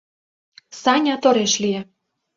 —Саня 0.81 1.15
тореш 1.21 1.53
лие. 1.63 1.81